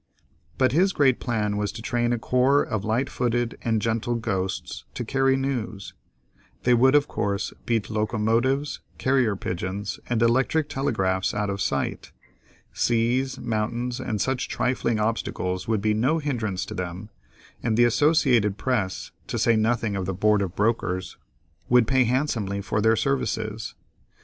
But 0.57 0.71
his 0.71 0.93
great 0.93 1.19
plan 1.19 1.57
was 1.57 1.71
to 1.73 1.81
train 1.83 2.11
a 2.11 2.17
corps 2.17 2.63
of 2.63 2.83
light 2.83 3.07
footed 3.07 3.59
and 3.61 3.79
gentle 3.79 4.15
ghosts 4.15 4.83
to 4.95 5.05
carry 5.05 5.35
news; 5.37 5.93
they 6.63 6.73
would 6.73 6.95
of 6.95 7.07
course 7.07 7.53
beat 7.67 7.87
locomotives, 7.87 8.79
carrier 8.97 9.35
pigeons, 9.35 9.99
and 10.09 10.23
electric 10.23 10.69
telegraphs 10.69 11.35
out 11.35 11.51
of 11.51 11.61
sight; 11.61 12.11
seas, 12.73 13.37
mountains, 13.37 13.99
and 13.99 14.19
such 14.19 14.49
trifling 14.49 14.99
obstacles 14.99 15.67
would 15.67 15.83
be 15.83 15.93
no 15.93 16.17
hindrance 16.17 16.65
to 16.65 16.73
them, 16.73 17.09
and 17.61 17.77
the 17.77 17.83
Associated 17.85 18.57
Press, 18.57 19.11
to 19.27 19.37
say 19.37 19.55
nothing 19.55 19.95
of 19.95 20.07
the 20.07 20.15
Board 20.15 20.41
of 20.41 20.55
Brokers, 20.55 21.15
would 21.69 21.85
pay 21.85 22.05
handsomely 22.05 22.59
for 22.59 22.81
their 22.81 22.95
services. 22.95 23.75